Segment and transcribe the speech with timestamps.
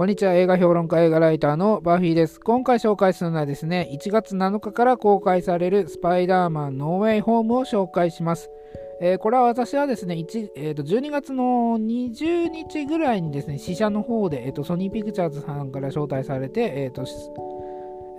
[0.00, 0.32] こんにちは。
[0.32, 2.40] 映画評論家、映画ライターのバーフィーです。
[2.40, 8.48] 今回紹介するのはですね、1月7日から公開されるスパイダーマンノーウェイホームを紹介します。
[9.02, 17.04] えー、これは私はですね、1えー、と12月の20日ぐらいにですね、試写の方で、えー、とソニーピクチャーズさんから招待されて、えーと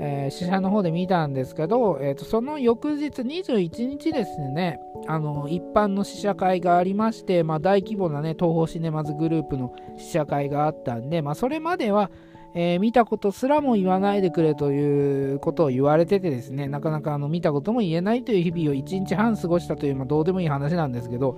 [0.04, 12.10] えー、試写の方で見たんですけど、えー、とその翌日21日ですね、あの一般の試写会がありまして、まあ、大規模な、ね、東宝シネマズグループの試写会があったんで、まあ、それまでは、
[12.56, 21.38] えー、見たことすらも言わないでくれということを言われててですね、なかなかあの見たことも言えないという日々を1日半過ごしたという、まあ、どうでもいい話なんですけど、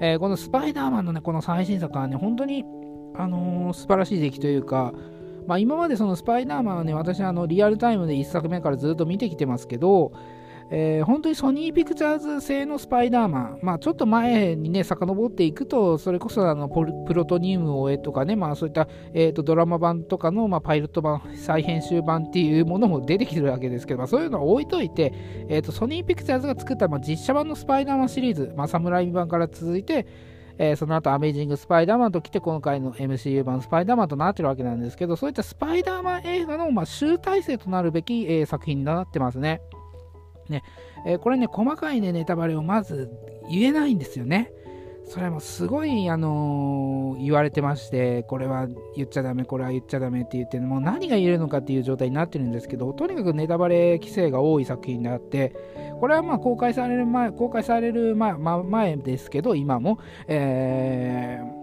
[0.00, 2.64] えー、このスパイダーマンのね、この最新作はね、本当に、
[3.16, 4.94] あのー、素晴らしい出来というか、
[5.48, 10.12] まあ、今までそのスパイダーマンはね、私はあのリアルタイムで1作目からずっと見てきてますけど、
[10.70, 25.14] えー、本当にソニーピクチャーズ製のスパイダーマン、まあ、ちょっと前にね、遡っていくと、それこそあのプロトニウムを終えとかね、まあ、そういった、えーと、ドラマ版とかの、まあ、パイロット版、再編集版っていうものも出てきてるわけですけど、まあ、そういうのを置いといて、
[25.48, 30.06] えーと、ソニーピクチャーズが作った、まあ、実写版のスパイダーマンシリーズ、まあ、サムライ版から続いて、
[30.58, 39.60] えー、その後アメイジング・スパイダーマンと来て今回の MCU 版スパイダーマンとなってるわけなんですけどそういったスパイダーマン映画の、まあ、集大成となるべき、えー、作品になってますね。
[40.48, 40.62] ね
[41.06, 43.10] えー、これね、細かいね、ネタバレをまず
[43.50, 44.50] 言えないんですよね。
[45.08, 55.54] それもすごい、あのー、言われてまして、これは言っちゃダメ、これは言っちゃダメって言って、もう何が言えるのかっていう状態になってるんですけど、とにかくネタバレ規制が多い作品であって、
[55.98, 61.58] これはまあ公開される前、公開される前,、ま、前ですけど、今も、えー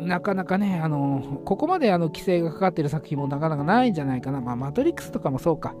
[0.00, 4.40] なかなかね、あのここまであの規制がかかってる作品もなかなかないんじゃないかな。
[4.40, 5.74] まあ、マトリックスとかもそうか。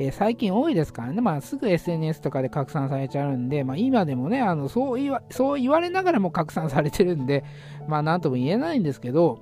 [0.00, 7.44] えー、最近多いですからね、まあ、すぐ SNS とかで拡散されちゃうんで、まあ、今でもねあのそう言わ、そう言われながらも拡散されてるんで、
[7.88, 9.40] まあ、なんとも言えないんですけど、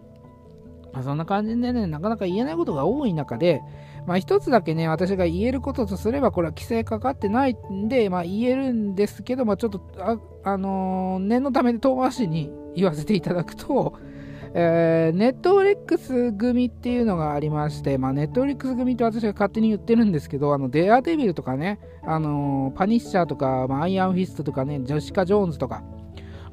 [0.94, 3.60] まあ、そんな感じでね、なかなか言えないことが多い中で、
[4.06, 13.98] まあ、一つだけね、私が言えることとすれば、これは規制かかってないんで、まあ、言えるんですけど、まあ、ちょっと、あ、あの、念のためで遠回しに言わせていただくと、
[14.54, 25.82] えー、ネットフリックス組っていうのがありまして、まあ、ネットフリックス組って私が勝手に言ってるんですけど、あのデアデビルとかね、あのー、パニッシャーとか、まあ、アイアンフィストとかね、ジェシカ・ジョーンズとか、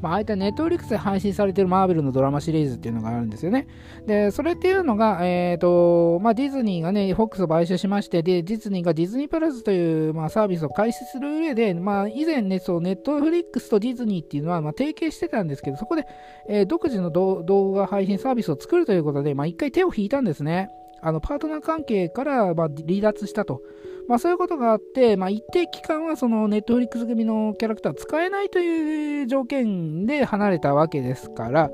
[0.04, 3.68] まあ、あいったネットフリックスで配信されているマーベルのドラマシリーズっていうのがあるんですよね。
[4.06, 16.06] で、それっていうのが、えっ、ー、と、まあ、ディズニーがね、フォックスを買収しまして、で、ディズニーがディズニープラスという、まあ、サービスを開始する上で、まあ、以前ね、そう、ネットフリックスとディズニーっていうのは、まあ、提携してたんですけど、そこで、
[16.50, 20.70] えー、独自の動画配信サービスを作るということで、まあ、一回手を引いたんですね。
[21.02, 23.62] あの、パートナー関係から、まあ、離脱したと。
[24.08, 31.70] まあ、そういうことがあって、まあ、一定期間はそのネットフリックス組のキャラクター使えないという条件で離れたわけですから、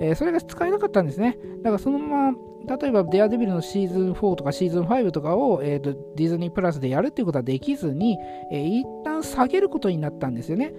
[0.00, 1.38] えー、それが使えなかったんですね。
[1.62, 2.38] だからそのまま、
[2.78, 8.18] 例えばデアデビルのシーズン4とかシーズン5とかを、えーと、ディズニープラスでやるっていうことはできずに、
[8.50, 10.72] えー、一旦下げることになったんですよね。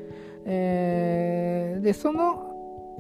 [0.46, 2.54] えー、で、その、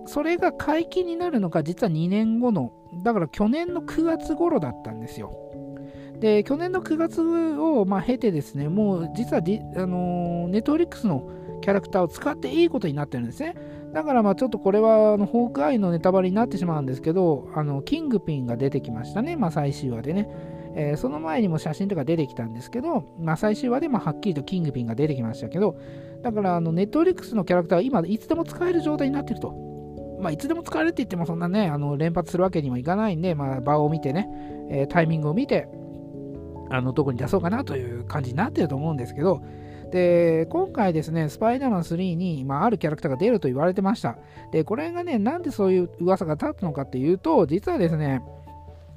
[0.06, 2.72] それが解禁になるのが実は2年後の、
[3.03, 5.47] だから去年の9月頃だったんですよ。
[6.20, 11.30] で、去年の9月を、まあ、経てですね、もう実はディ、あの、ネットフリックスの
[11.62, 13.56] キャラクターを使っていいことになってるんですね。
[13.94, 20.30] だからまあちょっとこれはあのホークアイのネタバレになってしまうんですけど、あのキングピンが出てきましたね、まあ、最終話でね。
[20.80, 25.80] えー、その前にも写真とか出てきたんですけど、まあ、最終話でまはっきりとキングピンが出てきましたけど、
[26.22, 29.56] だからあのネットフリックスのキャラクターは今いつでも使える状態になってると。
[30.20, 34.30] まあ、いつでも使えるって言ってもそんなね、あの連発するわけにもいかないんで、まあ、場を見てね、
[34.70, 35.68] えー、タイミングを見て、
[36.70, 39.42] あの、どこに出そうかなという感じになってると思うんですけど、
[39.92, 44.18] で、今回ですね、スパイダーマン3に、まあ、あるキャラクターが出ると言われてました。
[44.52, 48.22] で、これがね、なんでそういう噂が立つのかっていうと、実はですね、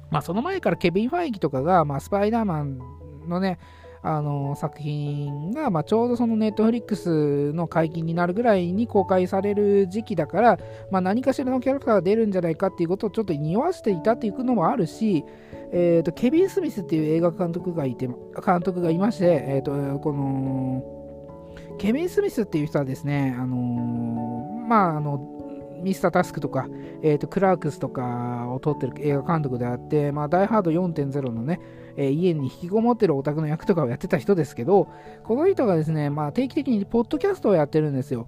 [0.09, 2.79] まあ、その前からケビン・ファイキとかが、まあ、スパイダーマン
[3.27, 3.57] のね、
[4.03, 10.59] あの作品が、まあ、ちょうどそのネットフリックスの解禁になるぐらいに公開される時期だから、
[10.89, 15.23] まあ、何かしらのキャラクターが出るんじゃないかっていうことをちょっと匂わせていたっていうのもあるし、
[15.71, 25.40] えーと、ケビン・スミスっていう映画監督がいて監督がいまして、えーと、このケビン・スミスっていう人はですね、あのー、まああの
[25.81, 26.67] ミスタータスクとか、
[27.01, 31.59] えーと、クラークスとかを撮ってる映画監督であって、まあ、ダイハード4.0のね、
[31.97, 34.87] えー、家に引きこもってるオタクの役とかをやってた人ですけど、
[35.23, 38.27] この人がですね、まあ、定期的にポッドキャストをやってるんですよ。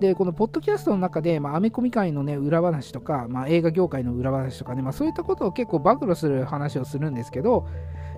[0.00, 7.66] で、このポッドキャストの中で、まあ、アメコミ界のね、裏話とか、まあ、映画業界の裏話とかね、まあ、そういったことを結構暴露する話をするんですけど、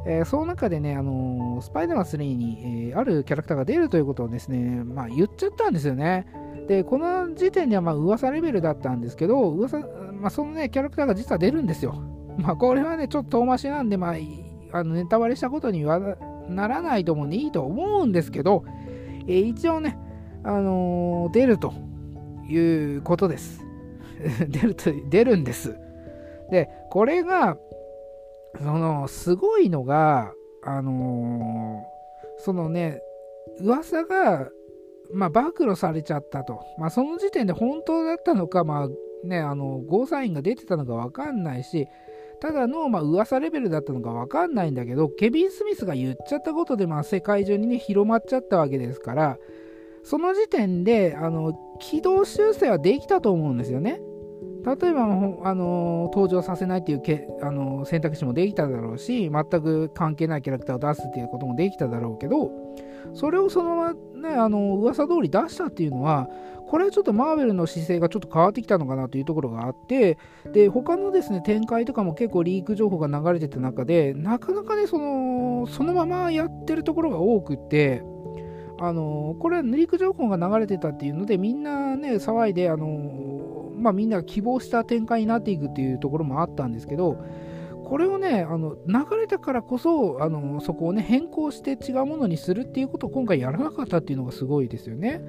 [0.07, 6.27] えー、その中でね、あのー、スパイダーマン3に、えー、あるキャラクターが出るということをですね、まあ、言っちゃったんですよね。
[6.67, 11.95] で、この時点ではまあ噂レベルだったんですけど、噂、まあ、そのね、キャラクターが実は出るんですよ。
[12.39, 14.15] まあ、これはね、ちょっと遠回しなんで、まあ、
[14.73, 16.17] あのネタバレしたことには
[16.49, 18.65] ならないと思うんでいいと思うんですけど、
[19.27, 19.99] えー、一応ね、
[20.45, 21.73] あのー、出ると
[22.49, 23.65] いうことです。
[24.49, 25.77] 出ると、出るんです。
[26.51, 27.57] で、これが、
[28.59, 30.33] その、すごいのが、
[30.63, 33.01] あのー、そのね、
[33.61, 34.49] 噂が、
[35.13, 36.61] まあ、暴露されちゃったと。
[36.79, 38.89] まあ、その時点で本当だったのか、まあ、
[39.27, 41.89] ね、あの、ゴーサインが出てたのかわかんないし、
[42.41, 49.39] ただの、まあ、噂レベルだったのかわかんないんだけど、ケビン・スミスが言っちゃったことで、まあ、世界中にね、広まっちゃったわけですから、
[50.03, 54.01] その時点で、あの、軌道修正はできたと思うんですよね。
[54.65, 62.51] 例えば、あの登場させないっていうけあの選択肢もできただろうし、全く関係ないキャラクターを出すっていうこともできただろうけど、
[63.15, 66.29] それをそのままね、あの噂通り出したっていうのは、
[66.69, 70.19] これはちょっとマーベルの姿勢がちょっと変わってきたのかなというところがあって、
[70.53, 78.03] で、他のですね、展開とかも結構リーク情報が流れてた中で、なかなかね、その、そのままやってるところが多くって、
[78.83, 82.87] あのこれはリーク情報が流れてたっていうので、みんなね、騒いで、あの
[83.77, 87.19] まあ、みんなが希望した展開になっていくっていうところもあったんですけど、
[87.91, 95.21] これをね、あの流れたからこそあの、そこをね、変更して違うものにするっていうことを今回やらなかったっていうのがすごいですよね。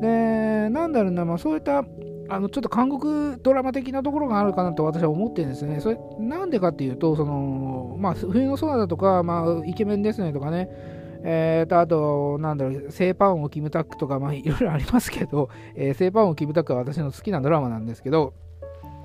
[0.00, 1.84] で、なんだろうな、まあ、そういった
[2.28, 5.80] あのちょっと韓国ドラマ的なところがあるかなと私は思ってるんですね。
[5.80, 10.68] それなんでかっていうと、そのまあ、冬の空だとか、まあ、イケメンですねとかね、
[11.24, 18.32] えーと、あと、なんだろう、セーパンをキムタックとか、まあ、いろいろありますけど、えー、セーパンをキムタックは私の好きなドラマなんですけど、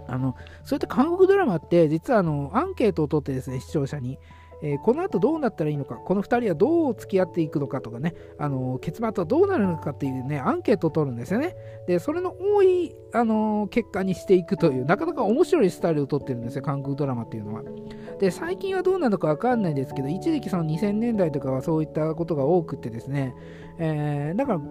[0.08, 4.20] あのそういった韓国ドラマって実はあのアンケートを取ってですね視聴者に、
[4.62, 11.56] えー、この後どうなったらいいのかこの2人はどう付き合っていくのかとかねあの結末はどうなるのかっていうねアンケートを取るんですよね。
[11.88, 17.64] でそれの多い、あの結果にしていくというなかなか面白いスタイルを取ってるんですよ韓国ドラマっていうのは。
[18.20, 23.36] で最近はどうなのか分かんないですけど一時期その2000年代とかはそういったことが多くてですね、
[23.78, 24.62] えー、だから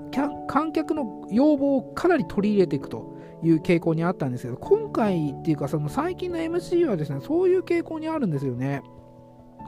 [0.46, 3.13] 観客の要望をかなり取り入れていくと。
[3.44, 8.82] いう傾向にあったんですけど、今回っていうか、その最近の MC はですね、そういう傾向にあるんですよね。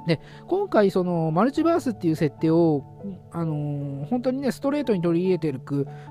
[0.07, 2.85] で今回、そのマルチバースっていう設定を、
[3.33, 5.61] あのー、本当にね、ストレートに取り入れてる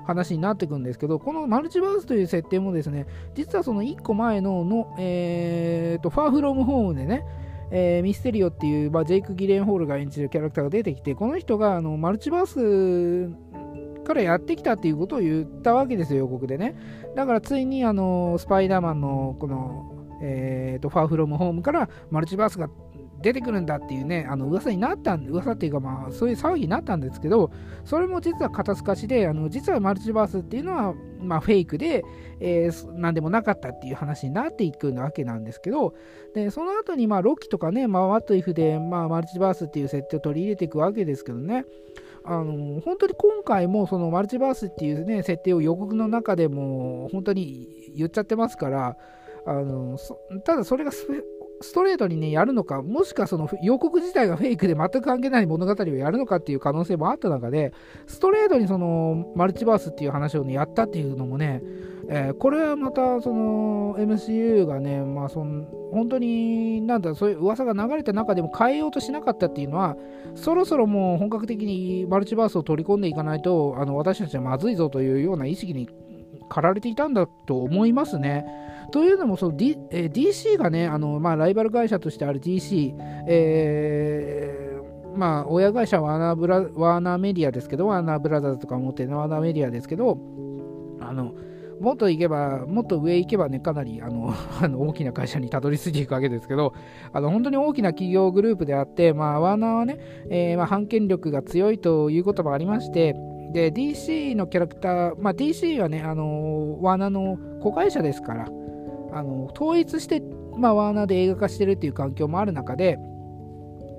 [0.06, 7.24] 話になってくんですけど、このマルチバースという設定もですね、実はその1個前のの、えーと、ファーフロムホームでね、
[7.70, 13.34] えー、ミステリオっていう、まあ、ジェイク・ギレンホールが演じるキャラクターが出てきて、この人があのマルチバース
[14.06, 16.76] からやってきたっていうことを言ったわけですよ、予告でね。
[17.14, 19.92] だからついにあのスパイダーマンのこの、
[20.22, 22.70] えーと、ファーフロムホームからマルチバースが
[23.22, 27.50] 出てくるんだっていうね、あの噂になったん噂っていうか、まあ、そういう騒ぎになったんですけど、
[27.84, 32.04] それも実は肩透かしで、あの実はマルチバースっていうのは、まあ、フェイクで、
[32.40, 35.94] えー、何でもなかったっていう話になっていくわけなんですけど、
[36.34, 41.64] でその後に、まあ、ロッキとかね、まあ、ワットイフで、まあ、マルチバースっていう設定を取り入れていくわけですけどね、
[42.26, 48.96] あの本当に今回もそのマルチバースっていうね設定を予告の中でも本当に言っちゃってますから
[49.46, 49.96] あの
[50.44, 57.72] ただそれがストレートにねやるのかもしくはその予告自体がフェイクで全く関係ない物語をやるのかっていう可能性もあった中で
[58.06, 61.62] ストレートにそのマルチバースっていう話をねやったっていうのもね
[62.08, 69.96] えー、これはまたその MCU がね、まあ、その本当になんだそういう噂が流れた中でも変えようとしなかったっていうのは
[70.34, 75.88] そろそろもう本格的にマルチバースを取り込んでいかないとあの私たちはまずいぞというような意識に
[76.48, 78.46] 駆られていたんだと思いますね。
[78.92, 82.94] というのもその、D えー、DC がねあの、まあ、ライバル会社としてある DC、
[83.26, 90.18] えーまあ、親会社はワーナーブラワーナーメディアですけど、ワーナーブラザーズとか持ってるワーナーメディアですけど、
[91.00, 91.34] あの
[91.80, 96.72] もっと行けば、もっと上行けばね、かなりあの あの大きな会社にたどり着いていくわけですけど、
[97.12, 99.98] あの本当に大きな企業グループであって、まあ、ワーナーはね、
[100.30, 103.14] えー、まあ、反権力が強いということもありまして、
[103.52, 108.46] で、DC のキャラクター、まあ、DC はね、あのワーナーの子会社ですから、
[109.12, 110.22] あの統一して、
[110.56, 112.98] まあ、ワーナーで映画化してるっていう環境もある中で、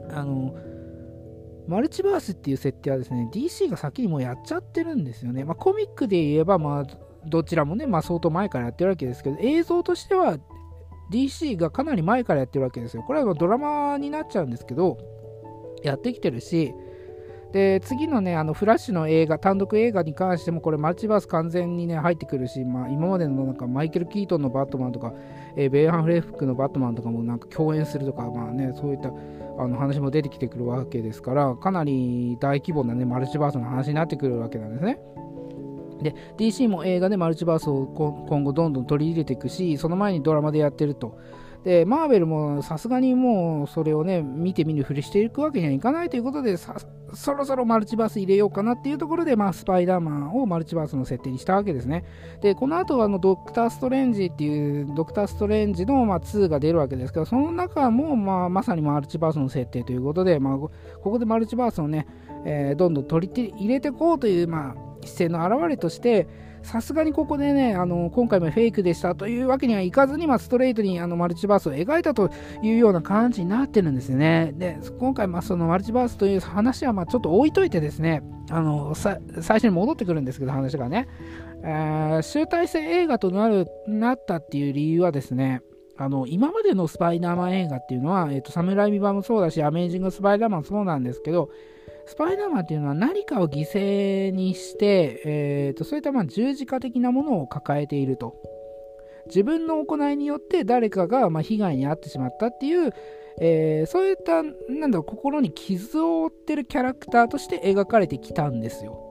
[0.10, 0.56] あの
[1.68, 5.44] マルチバースっていう設定はですね、DC が先にもうやっちゃってるんですよね。
[5.44, 10.38] まあ、コミックで言えば、まあ、どちらもね、まあ、相当前からやってるわけですけど、映像としては
[11.12, 13.04] DC がかなり前からやってるわけですよ。
[13.04, 14.98] これはドラマになっちゃうんですけど、
[15.84, 16.74] やってきてるし、
[17.54, 25.14] で次のね、あのフラッシュの映画、単独映画に関しても、これ、マルチバース完全にね、入ってくるし、まあ、今までのなんかマイケル・キートンのバットマンとか、
[25.56, 29.14] えー、ベイハン・フレフックのバットマンとかもなんか共演するとか、まあね、そういった
[29.60, 35.00] あの話も出てきてくるわけですから、かなり大規模なね、マルチバースの話になってくるわけなんですね。
[36.02, 37.86] で DC も映画でマルチバースを
[38.30, 41.18] 今後どんどん取り入れていくしその前にドラマでやってると
[41.68, 46.74] で、マーベルもさすがにもうそれをね、見て見ぬふりしていくわけにはいかないということで、そ
[47.34, 52.06] ろそろマルチバース入れようかなっていうところで、まあ、スパイダーマンをマルチバースの設定にしたわけですね。
[52.42, 62.08] で、この後はあのドクター・ストレンジっていう、ドクター・ストレンジの、まあ、2が出るわけですけど、その中も、まあ、まさにマルチバースの設定ということで、まあ、ここでマルチバースをね、
[62.46, 66.28] えー、どんどん取り入れていこうという、まあ、姿勢の表れとして、
[66.64, 72.30] さすがにここでね、あの今回もフェイクでしたというわけにはいかずに、まあ、ストレートにあのマルチバースを描いたと
[72.62, 74.54] いうような感じになってるんですよね。
[74.56, 81.08] で、今回、まあ、そのマルチバースという話はまあちょっと置いといてですね、あの最初に戻ってくるんですけど、話がね、
[81.64, 85.62] えー、集大成映画となるなったっていう理由はですね、
[85.96, 91.50] あの今までのスパイダーマン映画っていうのは、えーと、サムライミ版もそうだし、アメージング・スパイダーマンもそうなんですけど、
[92.08, 98.36] スパイダーマンっていうのは何かを犠牲にして、えーと、そういったまあ十字架的なものを抱えていると。
[99.28, 102.94] 自分の行いによって誰かがま被害に遭ってしまったっていう、
[103.42, 109.04] えー、そういったなんだろう心に傷を負ってるキャラクターとして描かれてきたんですよ。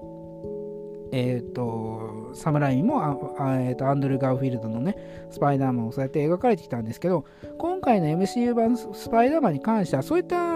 [1.13, 3.17] えっ、ー、と、サムラインもあ、
[3.61, 4.97] えーと、アンドル・ガーフィールドのね、
[5.31, 7.25] スパイダーマンをそうやって描かれてきたんですけど、
[7.59, 10.56] 今回の MCU 版スパイダーマンに関しては、そういった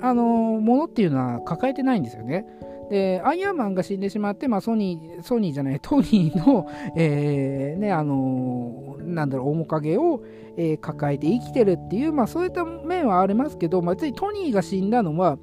[0.00, 2.46] あのものっていうのは抱えてないんですよね。
[2.90, 10.22] で、アイアンマンが死んでしまって、まあ、ソニー、ソニーじゃない、トニーの、えー、ね、あのー、なんだろう、面影を、
[10.56, 15.38] えー、抱えて生きてるっていう、まあ、そういった面はありますけど、まあ、別にトニーが死んだのは、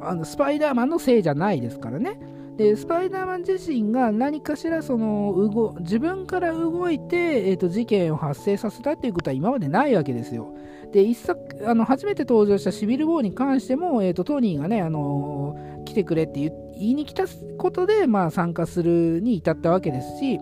[0.00, 2.18] あのスパイダーマンのせいじゃないですからね。
[2.56, 10.54] でスパイダーマン自身が何かしらその動自分から動いて、えーと、事件を発生させたっていうことは今までないわけですよ。
[10.96, 11.38] で一作
[11.68, 16.52] あの初めて登場したシビル・ウォーに関しても、えーと、トニーがね、あのー、来てくれって言
[16.88, 17.24] いに来た
[17.58, 20.40] ことで、まあ、参加するに至ったわけですし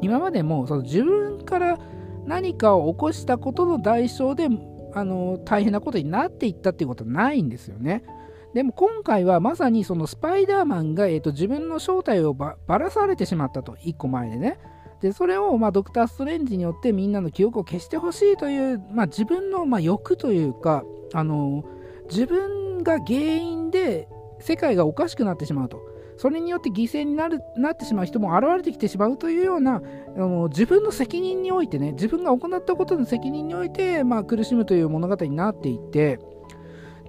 [0.00, 1.78] 今までもその自分から
[2.26, 4.48] 何かを起こしたことの代償で、
[4.92, 8.02] あのー、大変なことになっていったっていうことはないんですよね。
[8.54, 14.58] でも今回はまさにそのスパイダーマンが、えーと、自分の正体をばらされてしまったと、1個前でね。
[15.00, 21.64] で、それを、まあ、ドクター・ストレンジによってみんなの記憶を消してほしいという、まあ、自分の、まあ、欲というか、あの
[22.10, 24.08] 自分が原因で
[24.40, 25.90] 世界がおかしくなってしまうと。
[26.20, 36.20] それによって犠牲になるなってしまう人も現れてきてしまうというようなあの自分の責任においてね自分が行ったことの責任において、まあ、苦しむという物語になっていて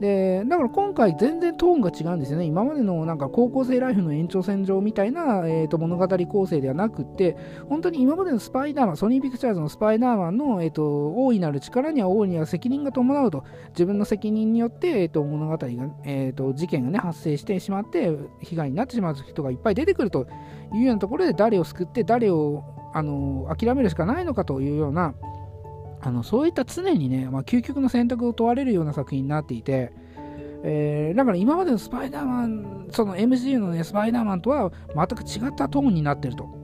[0.01, 2.45] で、だから今回全然トーンが違うんですよね。
[2.45, 7.37] 今までのなんか高校生ライフの延長線上みたいな、えー、と物語構成ではなくって、
[7.69, 15.67] 本当に今までのスパイダーマン、ソニーピクチャーズのスパイダーマンの、えー、と大いなる力には大いには責任が伴うと、自分の責任によって、えー、と物語が、
[16.03, 20.25] えー、と事件がね、発生してしまって、被害になってしまう人がいっぱい出てくると
[20.73, 22.63] いうようなところで、誰を救って誰を
[22.95, 25.13] あの諦めるしかないのかというような、
[26.01, 29.93] あのそういった常にね、まあ、究極の選択を問われるような作品になっていて、
[30.63, 36.60] えー、だから今までのスパイダーマン、その MCU のね、スパイダーマンとは全く違ったトーンになってると。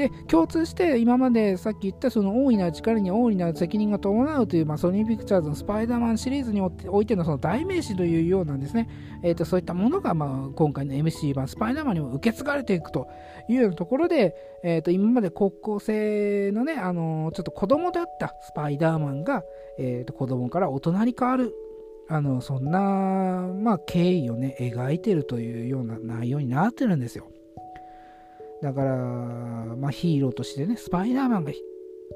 [0.00, 8.88] で、共通して今までさっき言ったその大いなる力に大いなる責任が伴うという、まあ、ソニーピクチャーズのスパイダーマンシリーズにおいてのその代名詞というようなんですね、
[9.22, 13.08] えーと、そういったものが、まあ、今回の MC 版スパイダーマンにも受け継がれていくと
[13.50, 19.42] いうようなところで、えーと、今まで高校生のね、あの、ちょっと子供だったスパイダーマンが、
[19.78, 21.54] えーと子供から大人に変わる
[22.12, 27.30] あのそんな、まあ、経緯をね描いてるというような内容になってるんですよ。
[28.62, 28.96] だから、
[29.76, 31.52] まあ、ヒーローとしてねスパイダーマンが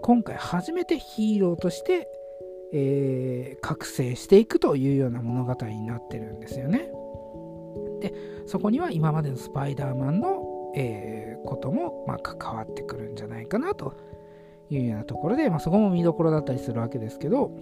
[0.03, 2.09] 今回初めてヒーローとして、
[2.73, 6.91] えー、覚醒していくというような物語になってるんですよね。
[8.01, 8.13] で
[8.47, 13.95] そこには今までのスパイダーマンの、えー、ことも、まあ、関わってくるんじゃないかなと
[14.69, 17.57] いうようなところで、まあ、そこも見どころだったりするわけですけど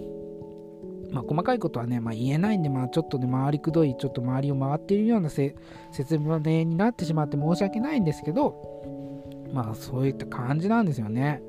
[1.12, 5.52] まあ、細かいことはね、まあ、言えないんで、まあ、ちょっとね、回りくどい、ちょっと周りを回っているような説
[6.18, 8.71] 明になってしまって申し訳ないんですけど、
[9.52, 11.42] まあ、そういった感じなんですよね。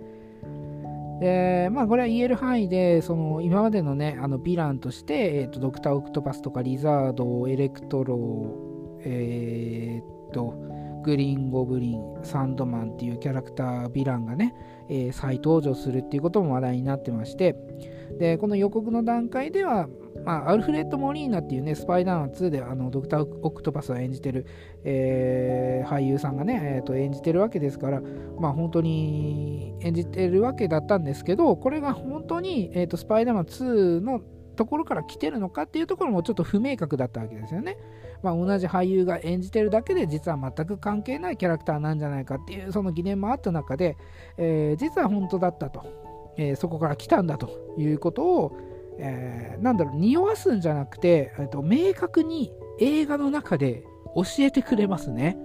[1.20, 10.54] で、まあ、これは言える範囲で、その、今までのね、あの、ヴィランとして、え、ー、と、ドクター・オクトパスとか、リザード、エレクトロ、えっ、と、
[11.04, 14.56] グリーン・ゴブリン、サンドマンっていうキャラクター、ヴィランがね、
[14.90, 17.56] えー、再登場するっていうことも話題になってまして、
[18.18, 19.88] で、この予告の段階では、
[20.26, 24.46] まあ、アルフレッド・モリーナっていうね、スパイダーマン2であのドクター・オクトパスを演じてる、
[24.84, 28.02] えー、俳優さんがね、えーと、演じてるわけですから、
[28.40, 34.22] まあ、本当に演じてるわけだったんですけど、これが本当に、えーと、スパイダーマン2の
[34.56, 37.78] ところから来てるのかっていうところもちょっと不明確だったわけですよね。
[38.22, 43.98] まあ、同じ俳優が演じてるだけで実は全く関係ないキャラクターなんじゃないかっていうその疑念もあった中で、
[44.38, 45.84] えー、実は本当だったと
[46.38, 48.58] えー、そこから来たんだということを、
[49.00, 53.84] えー、なんだろう、匂わすんじゃなくて、えーと、明確に映画の中で
[54.16, 55.38] 教えてくれますね。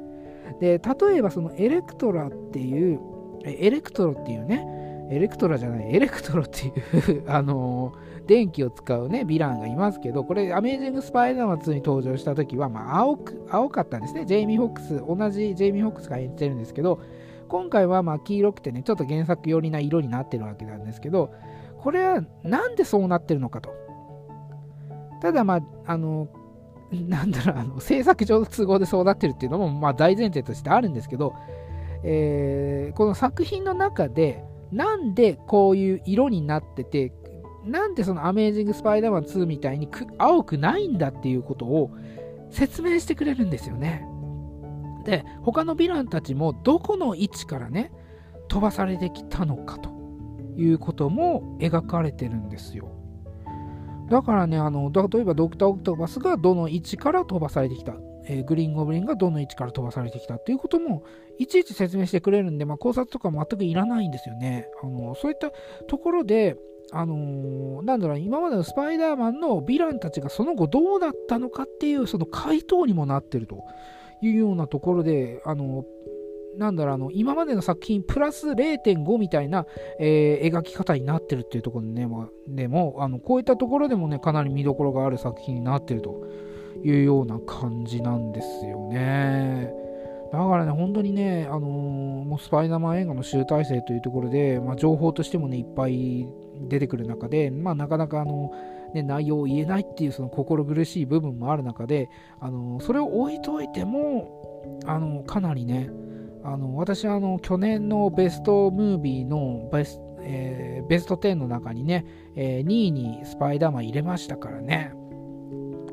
[0.61, 3.01] で、例えばそのエレクトラっていう、
[3.45, 4.67] エレクトロっていうね、
[5.11, 14.27] エレクトラじゃない、エレクトロっていう あのー、電気を使うね、ヴィランがいますけど、これ、アメージング・スパイダーマン2に登場した時は、まあ、青く、青かったんですね。
[14.27, 17.01] ジェイミー・フォックス、同じジェイミー・フォックスが演じてるんですけど、
[17.49, 21.33] 今回はまあ黄色くてね、ちょっと原作寄りな色になってるわけなんですけど、
[21.79, 23.71] これはなんでそうなってるのかと。
[25.21, 26.29] ただまあ、あの、
[26.93, 31.35] なんだろう、あの制作上の都合でそうなってるっていうのもまあ大前提としてあるんですけど、
[32.03, 37.13] えー、この作品の中で、なんでこういう色になってて、
[37.65, 41.91] なんでそのアメージング・スパイダーマン2みたいに青くないんだっていうことを
[42.51, 44.07] 説明してくれるんですよね。
[45.09, 47.91] で他のヴィランたちもどこの位置からね
[48.49, 49.89] 飛ばされてきたのかと
[50.59, 52.91] いうことも描かれてるんですよ。
[54.11, 57.95] だからねあの例えばドクター・オクトバスがどの位置から飛ばされてきた、
[58.27, 61.05] えー、グリーン・ゴブリンがどの位置から飛ばされてきたっていうことも
[61.39, 64.67] いちいち説明してくれるんで、まあ、考察とか全くいらないんですよね。
[64.83, 65.51] あのそういった
[65.87, 66.59] ところで
[66.91, 73.65] あのー、なんだろう、今までのスパイダーマンのヴィランたちがその後どうだったのかっていう、その回答にもなってると。
[74.23, 75.85] いうようなところで、あの、
[76.57, 79.67] なんだろう、あの、今までの作品プラス0.5みたいな、
[80.01, 86.27] えー、描き方になってるっていうところでね、まあ、でも、あの、こういったところでもね、かなり見どころがある作品になってると
[86.83, 89.73] いうような感じなんですよね。
[90.33, 96.27] だからね、本当にね、あのー、もうスパイダーマン映画の集大成というところで、まあ、情報としてもね、いっぱい
[96.69, 98.53] 出てくる中で、まあ、なかなかあの、
[98.95, 102.09] ね、内容を言えないっていうその心苦しい部分もある中で、
[102.41, 105.91] あのそれを置いといてもあのかなりね
[106.45, 112.05] あの私はあの去年のベストムービーのベス,、えー、ベスト10の中にね、
[112.37, 114.93] えー、2位にスパイダーマン入れましたからね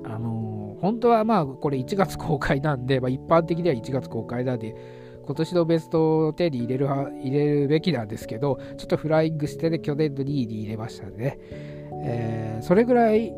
[0.06, 4.76] あの本当はまあこれ1月公開なんで、まあ、一般的では1月公開だで
[5.26, 11.40] 今年のベスト10に入れる入れるべきなんですけど、ちょっとフライングしてね、去年の2位に入れましたね。
[12.06, 13.34] えー、それぐらい、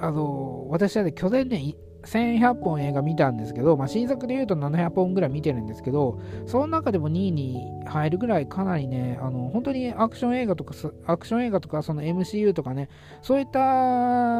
[0.00, 10.74] あの、私はね、去年ね、1100本映画見たんですけど、まあ、新作で言うと700本ぐらい見てるんですけど、その中でも2位に入るぐらいかなりね、あの本当にアクション映画とか、
[11.06, 12.88] アクション映画とか、その MCU とかね、
[13.22, 13.60] そういった、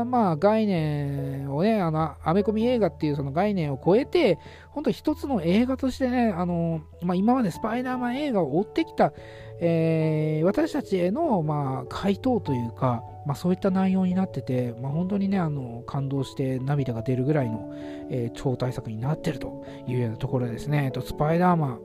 [0.05, 4.38] まあ、概念をね、あの、アメコミ映画っていうその概念を超えて、
[4.72, 9.12] 本当一つの映画としてね、あの、まあ、今までスパイダーマン映画を追ってきた、
[9.61, 17.70] えー、私たちへの、まあ、回答というか、まあ、そういった内容になってて、まあ、本当にね、あの感動して涙が出るぐらいの、
[18.11, 20.85] えー、超大作になってるというようなところですね。
[20.87, 21.80] えっと、スパイダーマン、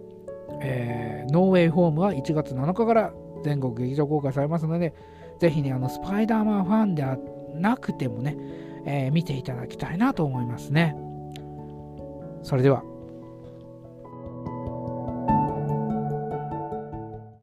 [0.61, 4.93] えー、ノーウェイホームは1月7日から全国劇場公開されますので、
[5.39, 7.17] ぜひね、あのスパイダーマンファンでは
[7.53, 8.37] なくてもね、
[8.85, 10.95] えー、見ていただきたいなと思いますね。
[12.47, 12.96] それでは。